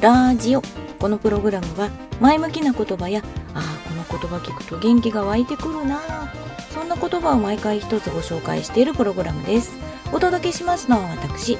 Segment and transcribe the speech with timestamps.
[0.00, 0.62] ラジオ。
[0.98, 1.90] このプログラムは
[2.20, 3.22] 前向きな言葉や
[3.54, 6.00] ああこの言葉聞くと元気が湧いてくるな
[6.70, 9.72] そんな言葉を毎回一つご紹介しているプログラムです。
[10.12, 11.58] お届けしますのは私。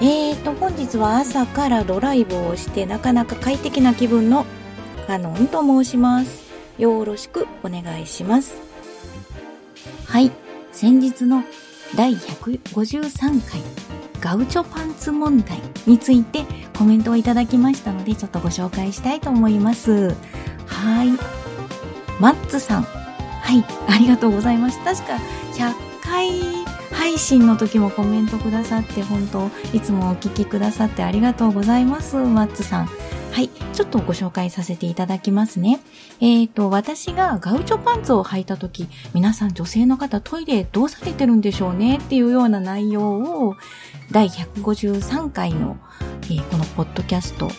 [0.00, 4.44] えーと本日は朝からドライブをしてなかなか快適な気分の
[5.06, 6.48] カノンと申します。
[6.78, 8.56] よろしくお願いします。
[10.06, 10.32] はい。
[10.72, 11.44] 先日の
[11.96, 14.07] 第153回。
[14.20, 16.44] ガウチョパンツ問題について
[16.76, 20.14] コメントをいただきましたのでちょっとご紹介したいと思います。
[20.66, 21.08] はい。
[22.20, 22.82] マッツさん。
[22.82, 23.64] はい。
[23.88, 24.78] ありがとうございます。
[24.84, 25.18] 確か
[25.54, 26.58] 100回
[26.92, 32.16] 配信の時もコメントくださって本当いつもお聞きくださってありがとうございます。
[32.16, 32.88] マッツさん。
[33.32, 33.48] はい。
[33.72, 35.80] ちょっとご紹介させていただきますね。
[36.20, 43.56] えっ、ー、と、私がガウチョパンツを履いたとき、皆さん女性の方トイレどうされてるんでしょうねっていうような内容を、
[44.10, 45.78] 第153回の、
[46.22, 47.50] えー、このポッドキャスト、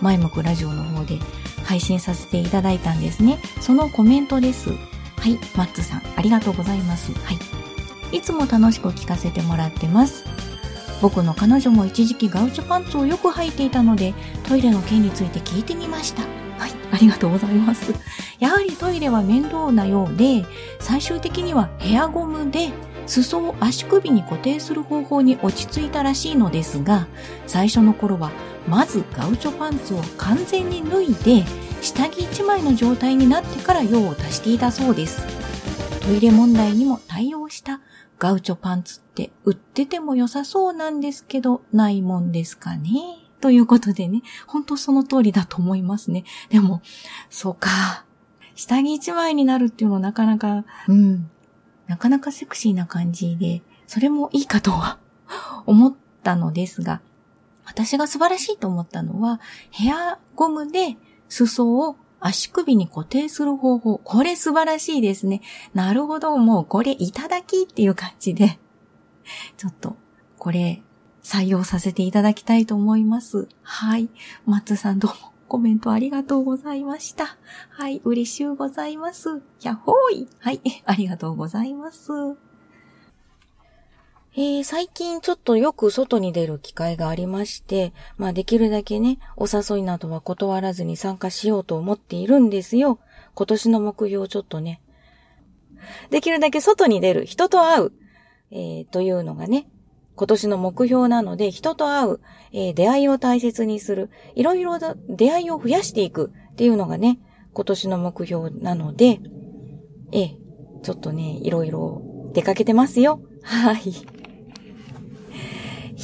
[0.00, 1.18] 前向くラジオの方で
[1.64, 3.38] 配信させていただいたんですね。
[3.60, 4.70] そのコメントです。
[4.70, 5.38] はい。
[5.56, 7.12] マッツさん、ありがとうございます。
[7.12, 8.16] はい。
[8.16, 10.24] いつも楽しく聞かせてもらってます。
[11.00, 14.14] 僕の彼女も一時期ガウチョパンツをよく履いていたので、
[14.48, 16.22] トイレの件について聞いてみました。
[16.58, 17.92] はい、ありがとうございます。
[18.40, 20.44] やはりトイレは面倒なようで、
[20.80, 22.70] 最終的にはヘアゴムで
[23.06, 27.06] 裾を足首に固定する方法に落ち着いたらしいのですが、
[27.46, 28.30] 最初の頃は
[28.66, 31.44] まずガウチョパンツを完全に脱いで、
[31.82, 35.22] 下着一枚の状態になってから用を足していたそうです。
[36.00, 37.80] トイレ問題にも対応した
[38.18, 42.90] ガウチョパンツって売ってても良さそうなんですけど、ないもんですかね？
[43.40, 46.24] ということでね、本当その通りだと思いますね。
[46.48, 46.82] でも、
[47.30, 48.04] そうか。
[48.54, 51.30] 下着一枚になるっていうのはなかなか、うん、
[51.86, 54.98] なかなかセクシーな感じで、それもいいかとは
[55.66, 57.02] 思ったのですが、
[57.66, 60.96] 私が素晴らしいと思ったのは、ヘアゴムで
[61.28, 61.96] 裾を
[62.26, 63.98] 足首に固定する方法。
[63.98, 65.42] これ素晴らしいですね。
[65.74, 66.36] なるほど。
[66.38, 68.58] もうこれいただきっていう感じで、
[69.56, 69.96] ちょっと、
[70.38, 70.82] これ、
[71.22, 73.48] 採用させていただきたいと思います。
[73.62, 74.08] はい。
[74.44, 77.36] 松さんどうもコメントありがとうございました。
[77.70, 78.00] はい。
[78.04, 79.42] 嬉しゅうございます。
[79.62, 80.28] やっほーい。
[80.38, 80.60] はい。
[80.84, 82.12] ありがとうございます。
[84.38, 92.98] えー、最近ちょっとよく外に出る機会がありまして、まあできるだけね、お誘いなどは断らずに参加しようと思っているんですよ。
[93.34, 94.82] 今年の目標ちょっとね、
[96.10, 97.92] できるだけ外に出る、人と会う、
[98.50, 99.70] えー、というのがね、
[100.16, 102.20] 今年の目標なので、人と会う、
[102.52, 107.20] えー、出会いを大切にする、いろいろ出会いを増やしていくっていうのがね、
[107.54, 109.18] 今年の目標なので、
[110.12, 112.02] えー、ちょっとね、いろいろ
[112.34, 113.22] 出かけてますよ。
[113.42, 114.15] はい。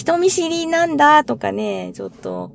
[0.00, 2.52] 人見知りなんだとかね、ちょっと、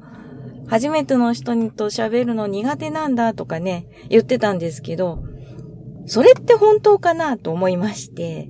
[0.68, 5.24] 初めての人にと喋るの苦手なんだとかね、言ってたんですけど、
[6.08, 8.50] それって本当かなと思いまして、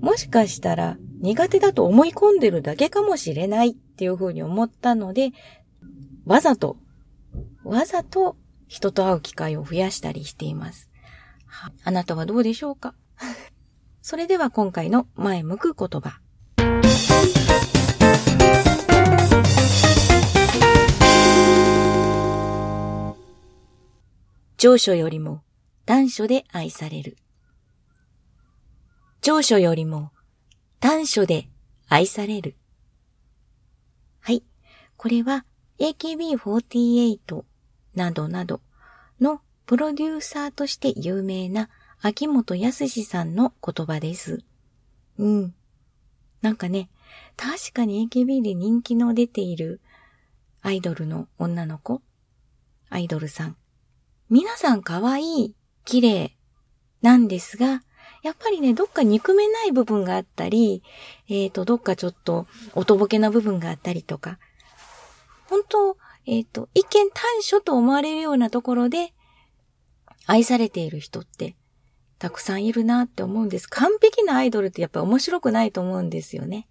[0.00, 5.30] もしかしたら苦手だと思い込んでるだけかもしれないっていうふうに思ったので、
[6.26, 6.76] わざと、
[7.64, 8.36] わざと
[8.68, 10.90] 人と会う機会を増やしたりしています。
[11.84, 12.94] あなたはどうでしょうか？
[14.02, 16.20] それでは今回の前向く言葉。
[24.58, 25.42] 長所よりも
[25.84, 27.18] 短所で愛される。
[29.20, 30.12] 長所よりも
[30.80, 31.48] 短所で
[31.88, 32.56] 愛される。
[34.20, 34.42] はい。
[34.96, 35.44] これは
[35.78, 37.44] AKB48
[37.96, 38.62] などなど
[39.20, 41.68] のプロデューサーとして有名な
[42.00, 44.42] 秋元康さんの言葉です。
[45.18, 45.54] うん。
[46.40, 46.88] なんかね、
[47.36, 49.82] 確かに AKB で人気の出ている
[50.62, 52.00] アイドルの女の子、
[52.88, 53.56] アイドルさん。
[54.28, 56.36] 皆さん可愛い、綺麗
[57.00, 57.82] なんですが、
[58.22, 60.82] やっぱりね、どっか憎めない部分があったり、
[61.28, 64.38] えっ、ー、と、どっかちょっと、おとぼけな部分があったりとか、
[65.48, 65.96] 本当
[66.26, 69.14] えっ、ー、と、一見短所と思われるようなところで、
[70.26, 71.54] 愛されている人って、
[72.18, 73.68] たくさんいるなって思うんです。
[73.68, 76.66] 完璧なアイドルってやっぱ面白くないと思うんですよね。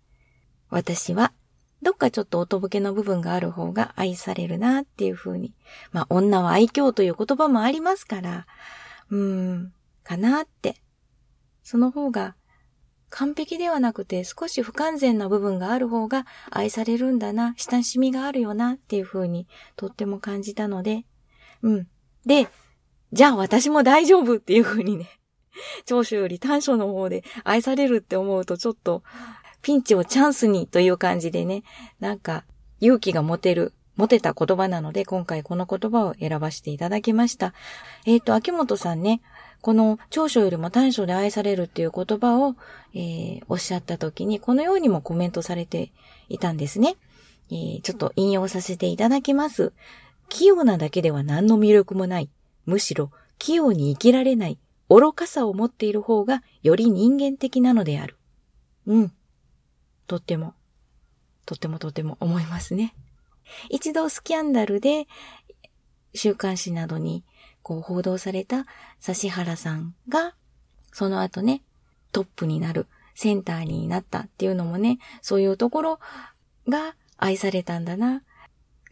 [0.70, 1.32] 私は、
[1.86, 5.54] どっかちょっとおとぼけの部分がある方が愛されるなっていう風に。
[5.92, 8.48] まあ、女は愛嬌という言葉もありますから、
[9.12, 9.74] うーん、
[10.04, 10.82] かなって。
[11.62, 12.36] その方が、
[13.12, 21.06] 完璧ではなくて少し不完全な部分がある方が愛されるんだな、親しみがあるよなっていう風にとっても感じたので、
[21.62, 21.88] うん。
[22.26, 22.48] で、
[23.14, 25.08] じゃあ私も大丈夫っていう風にね、
[25.86, 29.04] 長所より短所の方で愛されるって思うとちょっと
[29.66, 31.64] ピンチをチャンスにという感じでね、
[32.00, 32.44] なんか
[32.82, 37.52] 勇気が持てる、持てた言葉なので、今回この言葉を選ばせていただきました。
[38.06, 39.24] えっ、ー、と、秋元さんね、
[39.62, 42.56] この長所よりも短所で愛されるっていう言葉を、
[42.94, 45.92] えー、おっしゃった時に、このようにもコメントされて
[46.30, 46.96] いたんですね。
[47.50, 49.74] えー、ちょっと引用させていただきます。
[50.30, 52.30] 器用なだけでは何の魅力もない。
[52.68, 53.10] むしろ、
[53.40, 54.60] 器用に生きられない、
[54.90, 58.16] 愚かさを持っている方が、より人間的なのである。
[58.86, 59.12] うん。
[60.08, 60.54] とっても、
[61.46, 62.96] とってもとっても思いますね。
[63.70, 65.08] 一度スキャンダルで、
[66.14, 67.24] 週刊誌などに
[67.62, 68.66] こう報道された
[69.06, 70.36] 指原さんが、
[70.92, 71.62] その後ね、
[72.12, 76.00] トップになる、センターになったっていうのもね、そういうところ
[76.68, 78.24] が愛されたんだな。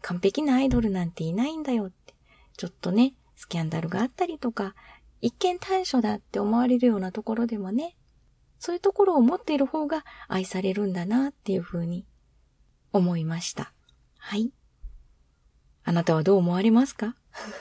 [0.01, 2.13] 完璧なアイドルなんていないんだよって。
[2.57, 4.75] ちょっとね、スキャンダルがあったりとか、
[5.21, 7.95] 一見短所だって思われるようなところでもね、
[8.63, 12.05] そういうところを持っている方が愛されるんだなっていうふうに
[12.93, 13.73] 思いました。
[14.17, 14.53] はい。
[15.83, 17.17] あなたはどう思われますか？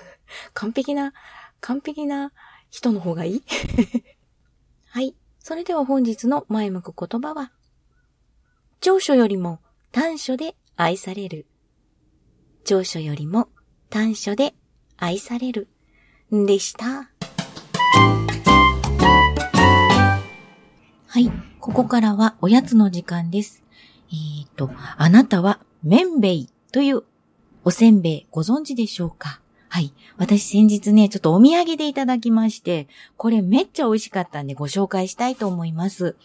[0.54, 1.12] 完璧な、
[1.60, 2.32] 完璧な
[2.70, 3.42] 人の方がいい？
[4.90, 5.16] はい。
[5.40, 7.50] それでは本日の前向く言葉は、
[8.78, 9.60] 長所よりも
[9.90, 11.48] 短所で愛される。
[12.62, 13.48] 長所よりも
[13.90, 14.54] 短所で
[14.98, 15.66] 愛される。
[16.30, 17.10] でした。
[21.12, 21.30] はい。
[21.60, 23.62] ここからはおやつの時間です。
[24.10, 27.02] えっ、ー、と、あなたは麺べいという
[27.64, 29.42] おせんべいご存知でしょうか？
[29.68, 29.92] はい。
[30.16, 32.88] 私先日ね、ちょっとお土産でいただきまして、
[33.18, 36.16] これめっちゃ美味しかったんでご紹介したいと思います。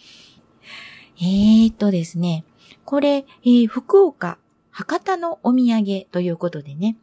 [1.20, 2.46] えー、っとですね、
[2.86, 4.38] これ、えー、福岡、
[4.72, 6.96] 博多のお土産ということでね、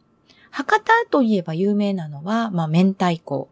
[0.49, 3.47] 博多といえば有名なのは、まあ、明太子。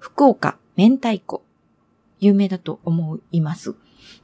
[0.00, 1.45] 福岡、明太子。
[2.20, 3.74] 有名だと思います。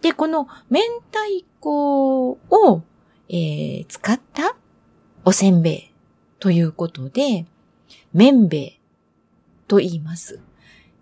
[0.00, 0.80] で、この明
[1.10, 2.82] 太子を、
[3.28, 4.56] えー、使った
[5.24, 5.92] おせんべい
[6.38, 7.46] ということで、
[8.12, 8.80] 麺べい
[9.68, 10.40] と言います。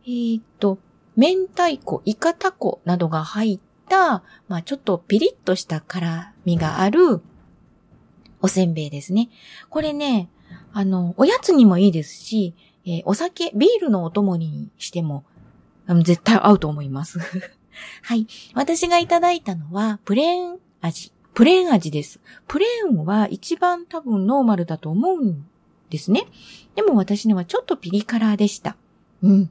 [0.05, 0.79] えー、っと、
[1.17, 7.21] 明太子、イカタコなどが入った、まあちょっとピリッとした辛みがある
[8.43, 9.29] おせんべいですね。
[9.69, 10.29] これね、
[10.73, 12.55] あの、おやつにもいいですし、
[12.85, 15.25] えー、お酒、ビールのお供にしても、
[16.03, 17.19] 絶対合うと思います。
[18.03, 18.27] はい。
[18.55, 22.21] 私がいただいたのは、プレーン味プレーン味です。
[22.47, 25.47] プレーンは一番多分ノーマルだと思うん
[25.89, 26.27] ですね。
[26.75, 28.77] でも私にはちょっとピリ辛でした。
[29.23, 29.51] うん。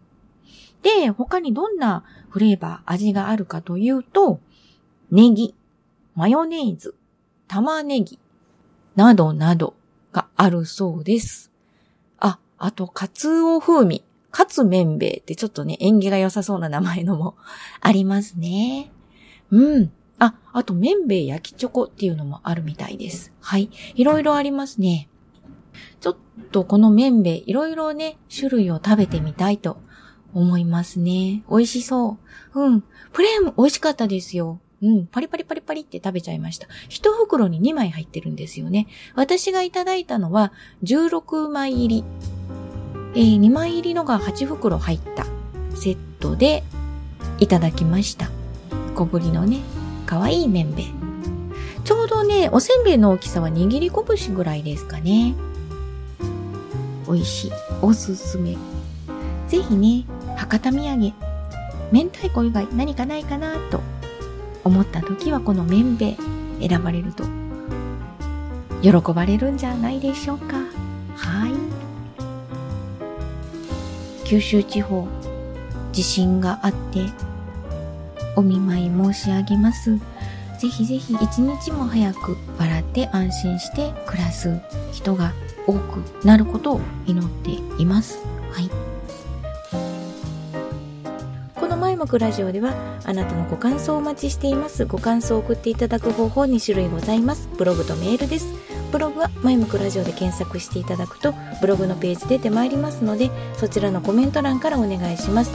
[0.82, 4.40] で、他にどんなフレーバー、味があるかというと、
[5.12, 5.56] ネギ、
[6.16, 6.96] マヨネーズ、
[7.48, 8.20] 玉ねぎ、
[8.96, 9.74] などなど
[10.12, 11.52] があるそうです。
[12.20, 17.36] あ、あと、カツオ風味、カツ麺べいってちょっとね、縁起が良さそうな名前のも
[17.82, 18.92] ありますね。
[19.52, 19.92] うん。
[20.20, 23.34] あ、あと、麺べい焼きチョコっていうのもあるみたいです。
[23.40, 23.70] はい。
[23.96, 25.10] いろいろありますね。
[26.02, 26.18] ちょっ
[26.52, 29.82] とこの麺べい、いろいろね、種類を食べてみたいと
[30.34, 31.44] 思いますね。
[31.50, 32.18] 美味しそ
[32.54, 32.62] う。
[32.62, 32.84] うん。
[33.14, 34.60] プレーン美味しかったですよ。
[34.82, 35.08] うん。
[35.08, 36.68] パリパリパリパリって食べちゃいました。
[36.90, 38.88] 一袋に2枚入ってるんですよね。
[39.16, 42.59] 私がいただいたのは16枚入り。
[43.16, 45.26] えー、2枚入りのが8袋入った
[45.76, 46.64] セットで
[47.40, 48.30] いただきました。
[48.96, 49.60] 小ぶりのね、
[50.06, 50.84] かわいい麺べ。
[51.84, 55.36] ちょうどね、おせんべいの大きさは握り拳ぐらいですかね。
[57.08, 57.52] 美味しい。
[57.82, 58.58] おすすめ。
[59.48, 61.14] ぜひね、博多土産、
[61.92, 63.82] 明太子以外何かないかなと
[64.64, 66.16] 思った時はこの麺べ
[66.62, 67.24] 選ばれると
[68.82, 70.58] 喜ばれるんじゃないでしょうか。
[71.16, 71.69] はい。
[74.30, 75.08] 九州地方、
[75.92, 77.00] 地震があって
[78.36, 79.98] お見舞い申し上げます。
[80.60, 85.34] ぜひぜひ一日も早く笑って安心して暮らす人が
[85.66, 88.20] 多くなることを祈っています。
[88.52, 88.70] はい。
[91.56, 94.86] この前向ラジオではあなたのご感想をお待ちしています。
[94.86, 97.50] ご感想を送っていただく方法2種類ございます。
[97.58, 98.79] ブログとメールです。
[98.92, 105.52] ブログは前向くラジオで検索していただくとブログのページ出てまいりますのでそちらのコメント欄からお願いします。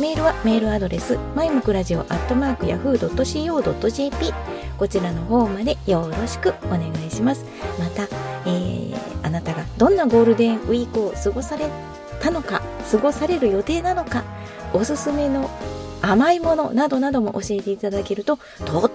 [0.00, 4.32] メールはメールアドレス前向くラジオアットマークヤフー .co.jp
[4.78, 7.44] こちらの方までよろしくお願いします。
[7.78, 8.04] また、
[8.46, 11.66] えー、あなたがどんなゴールデンウィークを過ごされ
[12.20, 14.24] たのか過ごされる予定なのか
[14.72, 15.50] おすすめの
[16.02, 18.90] 甘いものなどなども教えていただけるととっ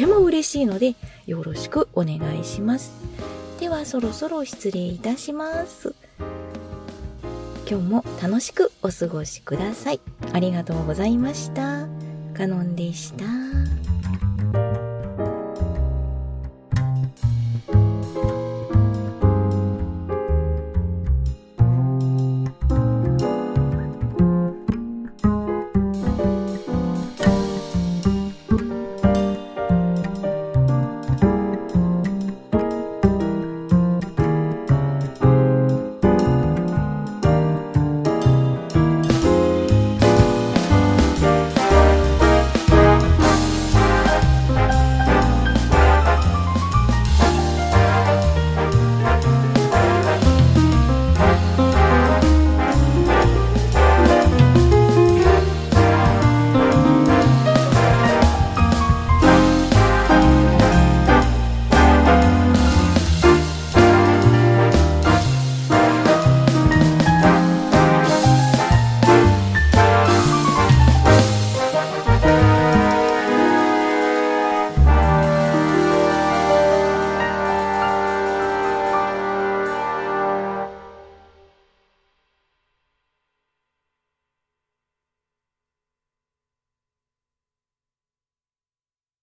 [0.00, 0.94] ても嬉しいので
[1.26, 2.90] よろしくお願いします。
[3.60, 5.94] ではそろそろ失礼いたします。
[7.68, 10.00] 今日も楽しくお過ごしください。
[10.32, 11.86] ありがとうございました。
[12.32, 13.79] カノンでした。